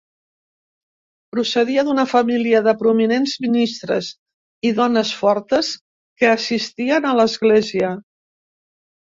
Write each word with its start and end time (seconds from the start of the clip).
Procedia 1.35 1.83
d'una 1.89 2.05
família 2.13 2.61
de 2.69 2.73
prominents 2.79 3.35
ministres 3.47 4.09
i 4.71 4.73
dones 4.81 5.13
fortes 5.21 5.71
que 6.23 6.33
assistien 6.39 7.07
a 7.13 7.17
l"església. 7.19 7.95